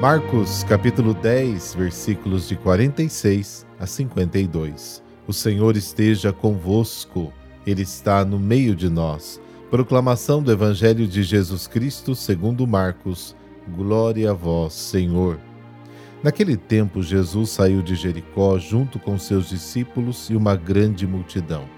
[0.00, 5.02] Marcos capítulo 10, versículos de 46 a 52.
[5.28, 7.30] O Senhor esteja convosco,
[7.66, 9.38] Ele está no meio de nós.
[9.70, 13.36] Proclamação do Evangelho de Jesus Cristo segundo Marcos.
[13.76, 15.38] Glória a vós, Senhor.
[16.22, 21.68] Naquele tempo, Jesus saiu de Jericó junto com seus discípulos e uma grande multidão.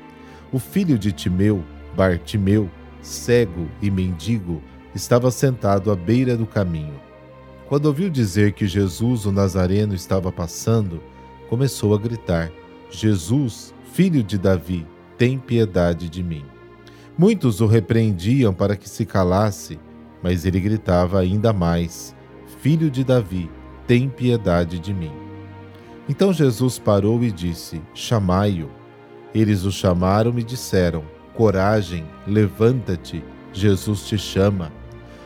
[0.53, 1.64] O filho de Timeu,
[1.97, 4.62] Bartimeu, cego e mendigo,
[4.95, 7.00] estava sentado à beira do caminho.
[7.69, 11.03] Quando ouviu dizer que Jesus, o Nazareno, estava passando,
[11.49, 12.53] começou a gritar:
[12.91, 16.44] Jesus, filho de Davi, tem piedade de mim.
[17.16, 19.78] Muitos o repreendiam para que se calasse,
[20.22, 22.15] mas ele gritava ainda mais:
[22.60, 23.50] Filho de Davi,
[23.87, 25.12] tem piedade de mim.
[26.09, 28.71] Então Jesus parou e disse: Chamai-o.
[29.34, 34.71] Eles o chamaram e disseram: Coragem, levanta-te, Jesus te chama.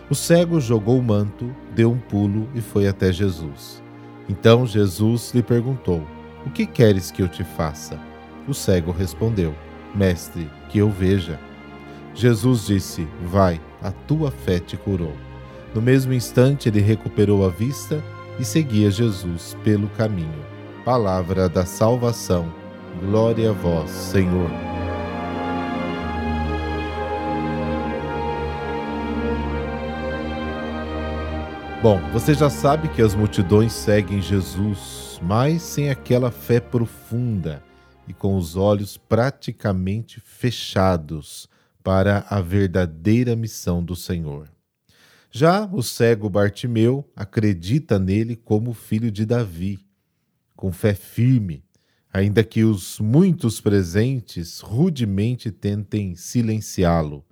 [0.09, 3.83] O cego jogou o manto, deu um pulo e foi até Jesus.
[4.29, 6.07] Então Jesus lhe perguntou:
[6.47, 8.01] O que queres que eu te faça?
[8.47, 9.55] O cego respondeu:
[9.95, 11.39] Mestre, que eu veja.
[12.15, 15.15] Jesus disse: Vai, a tua fé te curou.
[15.75, 18.03] No mesmo instante ele recuperou a vista
[18.39, 20.45] e seguia Jesus pelo caminho.
[20.85, 22.53] Palavra da salvação.
[23.01, 24.51] Glória a vós, Senhor.
[31.81, 37.63] Bom, você já sabe que as multidões seguem Jesus, mas sem aquela fé profunda
[38.09, 41.49] e com os olhos praticamente fechados
[41.85, 44.49] para a verdadeira missão do Senhor.
[45.41, 49.79] Já o cego Bartimeu acredita nele como filho de Davi,
[50.57, 51.63] com fé firme,
[52.13, 57.25] ainda que os muitos presentes rudemente tentem silenciá-lo.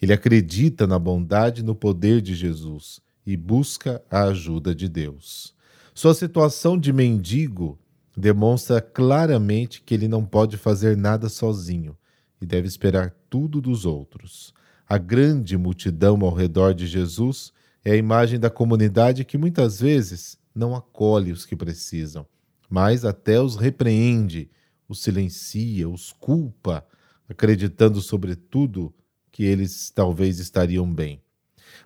[0.00, 5.52] Ele acredita na bondade e no poder de Jesus e busca a ajuda de Deus.
[5.92, 7.80] Sua situação de mendigo
[8.16, 11.98] demonstra claramente que ele não pode fazer nada sozinho
[12.40, 14.54] e deve esperar tudo dos outros.
[14.90, 17.52] A grande multidão ao redor de Jesus
[17.84, 22.26] é a imagem da comunidade que muitas vezes não acolhe os que precisam,
[22.68, 24.50] mas até os repreende,
[24.88, 26.84] os silencia, os culpa,
[27.28, 28.92] acreditando sobretudo
[29.30, 31.22] que eles talvez estariam bem.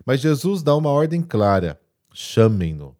[0.03, 1.79] Mas Jesus dá uma ordem clara:
[2.11, 2.97] chamem-no.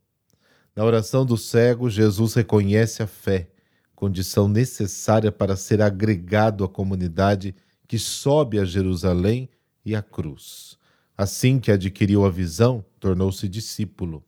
[0.75, 3.49] Na oração do cego, Jesus reconhece a fé,
[3.95, 7.55] condição necessária para ser agregado à comunidade
[7.87, 9.49] que sobe a Jerusalém
[9.85, 10.78] e a cruz.
[11.17, 14.23] Assim que adquiriu a visão, tornou-se discípulo.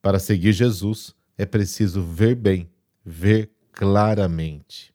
[0.00, 2.70] Para seguir Jesus, é preciso ver bem,
[3.04, 4.94] ver claramente.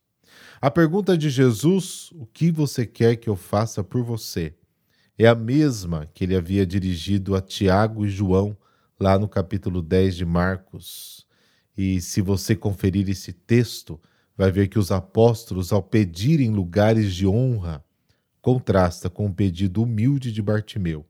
[0.62, 4.56] A pergunta de Jesus, o que você quer que eu faça por você?
[5.18, 8.57] É a mesma que ele havia dirigido a Tiago e João,
[9.00, 11.25] lá no capítulo 10 de Marcos.
[11.78, 14.00] E se você conferir esse texto,
[14.36, 17.83] vai ver que os apóstolos, ao pedirem lugares de honra,
[18.45, 21.03] contrasta com o pedido humilde de Bartimeu.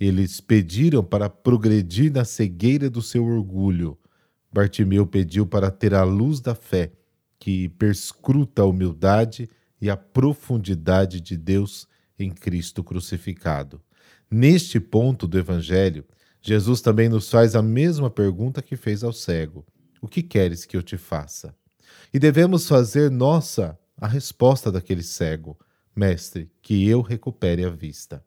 [0.00, 3.96] Eles pediram para progredir na cegueira do seu orgulho.
[4.52, 6.90] Bartimeu pediu para ter a luz da fé
[7.38, 9.48] que perscruta a humildade
[9.80, 11.86] e a profundidade de Deus
[12.18, 13.80] em Cristo crucificado.
[14.28, 16.04] Neste ponto do Evangelho,
[16.42, 19.64] Jesus também nos faz a mesma pergunta que fez ao cego:
[20.02, 21.54] O que queres que eu te faça?
[22.12, 25.56] E devemos fazer nossa a resposta daquele cego:
[25.96, 28.22] Mestre, que eu recupere a vista.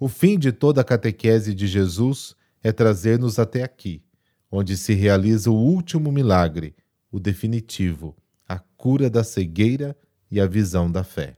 [0.00, 4.02] O fim de toda a catequese de Jesus é trazer-nos até aqui,
[4.50, 6.74] onde se realiza o último milagre,
[7.10, 8.16] o definitivo,
[8.48, 9.96] a cura da cegueira
[10.28, 11.36] e a visão da fé.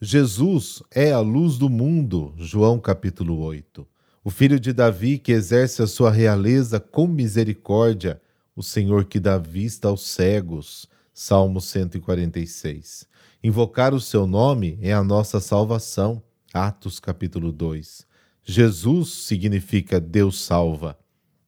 [0.00, 3.86] Jesus é a luz do mundo, João capítulo 8.
[4.24, 8.22] O filho de Davi que exerce a sua realeza com misericórdia,
[8.54, 13.06] o Senhor que dá vista aos cegos, Salmo 146.
[13.44, 16.22] Invocar o seu nome é a nossa salvação,
[16.54, 18.06] Atos capítulo 2.
[18.42, 20.98] Jesus significa Deus salva.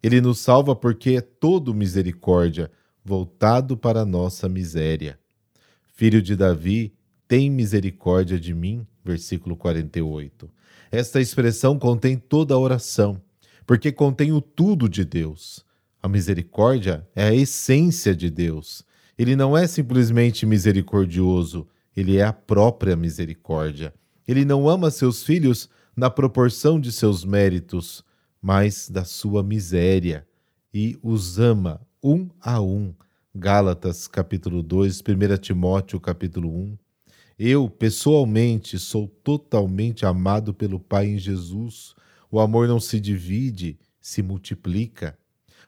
[0.02, 2.70] Ele nos salva porque é todo misericórdia,
[3.02, 5.18] voltado para a nossa miséria.
[5.94, 6.94] Filho de Davi,
[7.26, 10.50] tem misericórdia de mim, versículo 48.
[10.92, 13.18] Esta expressão contém toda a oração,
[13.66, 15.64] porque contém o tudo de Deus.
[16.02, 18.84] A misericórdia é a essência de Deus.
[19.16, 23.94] Ele não é simplesmente misericordioso, ele é a própria misericórdia.
[24.26, 28.04] Ele não ama seus filhos na proporção de seus méritos,
[28.42, 30.26] mas da sua miséria,
[30.72, 32.92] e os ama um a um.
[33.34, 36.78] Gálatas capítulo 2, 1 Timóteo capítulo 1.
[37.38, 41.94] Eu, pessoalmente, sou totalmente amado pelo Pai em Jesus.
[42.30, 45.16] O amor não se divide, se multiplica.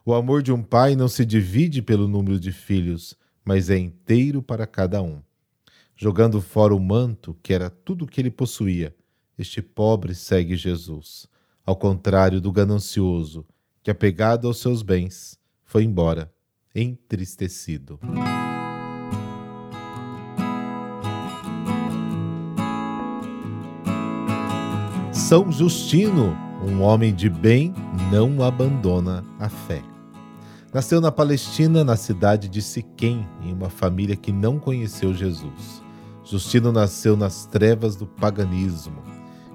[0.05, 3.17] O amor de um pai não se divide pelo número de filhos,
[3.47, 5.23] mas é inteiro para cada um.
[5.97, 8.93] Jogando fora o manto, que era tudo o que ele possuía,
[9.39, 11.29] este pobre segue Jesus,
[11.65, 13.47] ao contrário do ganancioso,
[13.85, 16.33] que, apegado aos seus bens, foi embora,
[16.75, 18.01] entristecido.
[25.13, 27.73] São Justino, um homem de bem,
[28.11, 29.96] não abandona a fé.
[30.75, 35.83] Nasceu na Palestina, na cidade de Siquém, em uma família que não conheceu Jesus.
[36.25, 39.01] Justino nasceu nas trevas do paganismo.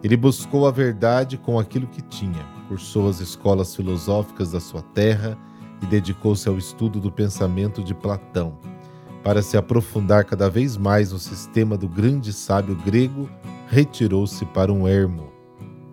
[0.02, 5.38] Ele buscou a verdade com aquilo que tinha, cursou as escolas filosóficas da sua terra
[5.81, 8.58] e dedicou-se ao estudo do pensamento de Platão.
[9.22, 13.30] Para se aprofundar cada vez mais no sistema do grande sábio grego,
[13.68, 15.30] retirou-se para um ermo.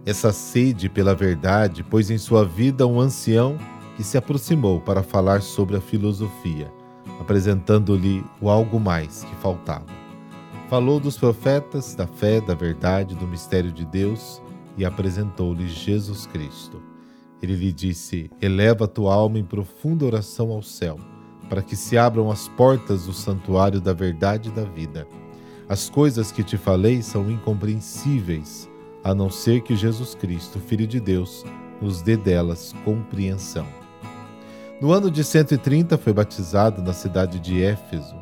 [0.07, 3.59] Essa sede pela verdade pôs em sua vida um ancião
[3.99, 6.73] que se aproximou para falar sobre a filosofia,
[7.19, 9.87] apresentando-lhe o algo mais que faltava.
[10.69, 14.41] Falou dos profetas, da fé, da verdade, do mistério de Deus
[14.77, 16.81] e apresentou-lhe Jesus Cristo.
[17.43, 20.97] Ele lhe disse: Eleva tua alma em profunda oração ao céu,
[21.49, 25.09] para que se abram as portas do santuário da verdade e da vida.
[25.69, 28.71] As coisas que te falei são incompreensíveis,
[29.03, 31.45] a não ser que Jesus Cristo, Filho de Deus,
[31.83, 33.78] nos dê delas compreensão.
[34.81, 38.15] No ano de 130 foi batizado na cidade de Éfeso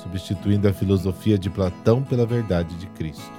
[0.00, 3.30] substituindo a filosofia de Platão pela verdade de Cristo.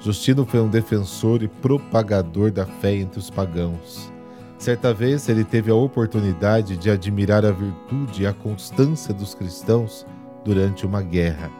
[0.00, 4.10] Justino foi um defensor e propagador da fé entre os pagãos.
[4.58, 10.06] Certa vez ele teve a oportunidade de admirar a virtude e a constância dos cristãos
[10.44, 11.50] durante uma guerra.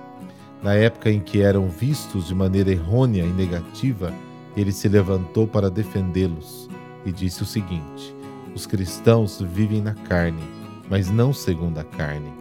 [0.62, 4.12] Na época em que eram vistos de maneira errônea e negativa,
[4.56, 6.68] ele se levantou para defendê-los
[7.06, 8.14] e disse o seguinte:
[8.54, 10.42] Os cristãos vivem na carne,
[10.88, 12.32] mas não segundo a carne.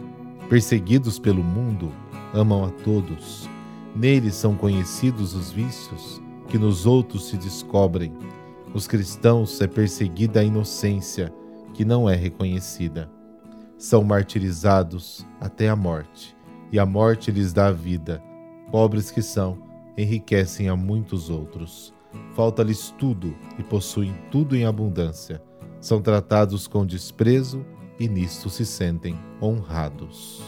[0.48, 1.92] Perseguidos pelo mundo,
[2.34, 3.48] amam a todos.
[3.94, 8.12] Neles são conhecidos os vícios que nos outros se descobrem.
[8.74, 11.32] Os cristãos é perseguida a inocência
[11.74, 13.10] que não é reconhecida.
[13.78, 16.36] São martirizados até a morte,
[16.72, 18.22] e a morte lhes dá a vida.
[18.70, 19.58] Pobres que são,
[19.96, 21.94] enriquecem a muitos outros.
[22.34, 25.40] Falta-lhes tudo e possuem tudo em abundância.
[25.80, 27.64] São tratados com desprezo
[27.98, 30.42] e nisto se sentem honrados.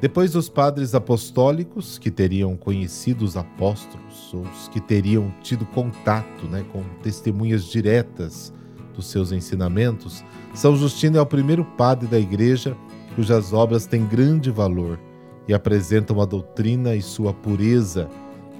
[0.00, 6.46] Depois dos padres apostólicos, que teriam conhecido os apóstolos, ou os que teriam tido contato
[6.46, 8.52] né, com testemunhas diretas
[8.94, 12.76] dos seus ensinamentos, São Justino é o primeiro padre da igreja
[13.16, 15.00] cujas obras têm grande valor
[15.48, 18.08] e apresentam a doutrina e sua pureza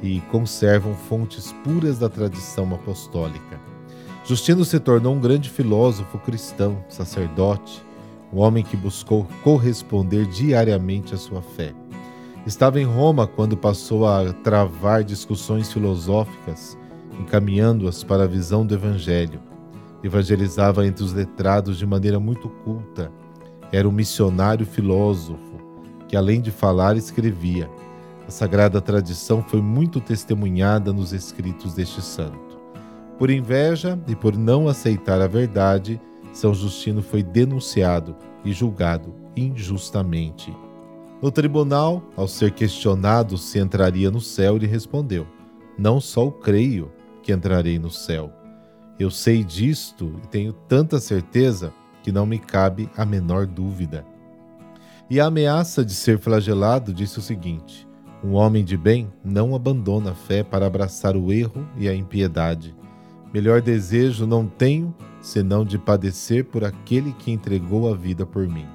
[0.03, 3.68] e conservam fontes puras da tradição apostólica.
[4.29, 7.83] Justino se tornou um grande filósofo cristão, sacerdote,
[8.31, 11.73] um homem que buscou corresponder diariamente à sua fé.
[12.45, 16.77] Estava em Roma quando passou a travar discussões filosóficas,
[17.19, 19.41] encaminhando-as para a visão do Evangelho.
[20.05, 23.11] Evangelizava entre os letrados de maneira muito culta.
[23.73, 25.41] Era um missionário filósofo.
[26.07, 27.71] que além de falar, escrevia.
[28.27, 32.48] A sagrada tradição foi muito testemunhada nos escritos deste santo.
[33.19, 36.01] Por inveja e por não aceitar a verdade,
[36.33, 40.57] São Justino foi denunciado e julgado injustamente.
[41.21, 45.27] No tribunal, ao ser questionado se entraria no céu, ele respondeu:
[45.77, 48.33] Não só creio que entrarei no céu.
[49.01, 51.73] Eu sei disto e tenho tanta certeza
[52.05, 54.07] que não me cabe a menor dúvida.
[55.11, 57.89] E a ameaça de ser flagelado disse o seguinte:
[58.23, 62.77] Um homem de bem não abandona a fé para abraçar o erro e a impiedade.
[63.33, 68.67] Melhor desejo não tenho senão de padecer por aquele que entregou a vida por mim.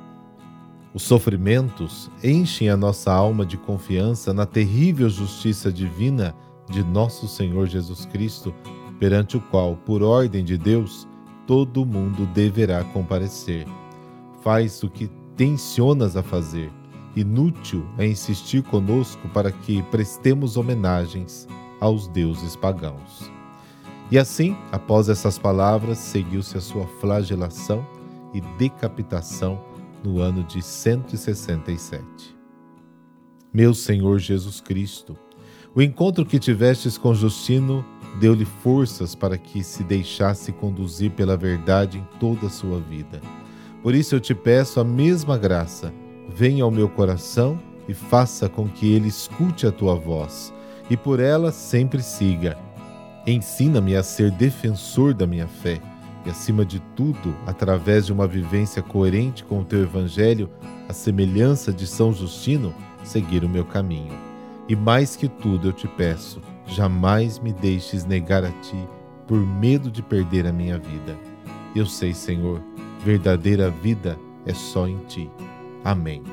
[0.94, 6.36] Os sofrimentos enchem a nossa alma de confiança na terrível justiça divina
[6.70, 8.54] de nosso Senhor Jesus Cristo,
[9.00, 11.08] perante o qual, por ordem de Deus,
[11.48, 13.66] todo mundo deverá comparecer.
[14.44, 16.72] Faz o que tensionas a fazer.
[17.16, 21.48] Inútil é insistir conosco para que prestemos homenagens
[21.80, 23.33] aos deuses pagãos.
[24.12, 27.86] E assim, após essas palavras, seguiu-se a sua flagelação
[28.34, 29.60] e decapitação
[30.04, 32.04] no ano de 167.
[33.54, 35.16] Meu Senhor Jesus Cristo,
[35.76, 37.86] o encontro que tivestes com Justino
[38.20, 43.22] deu-lhe forças para que se deixasse conduzir pela verdade em toda a sua vida.
[43.82, 45.94] Por isso eu te peço a mesma graça.
[46.30, 50.54] Venha ao meu coração e faça com que ele escute a tua voz
[50.90, 52.58] e por ela sempre siga.
[53.26, 55.80] Ensina-me a ser defensor da minha fé
[56.26, 60.50] e, acima de tudo, através de uma vivência coerente com o teu Evangelho,
[60.90, 64.14] a semelhança de São Justino, seguir o meu caminho.
[64.68, 68.78] E mais que tudo eu te peço, jamais me deixes negar a ti
[69.28, 71.18] por medo de perder a minha vida.
[71.74, 72.62] Eu sei, Senhor,
[73.04, 75.30] verdadeira vida é só em ti.
[75.84, 76.24] Amém.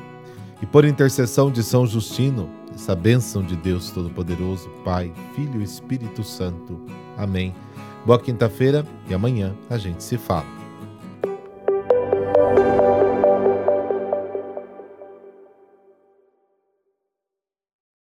[0.61, 6.23] E por intercessão de São Justino, essa bênção de Deus Todo-Poderoso, Pai, Filho e Espírito
[6.23, 6.79] Santo.
[7.17, 7.53] Amém
[8.03, 10.60] Boa quinta-feira e amanhã a gente se fala.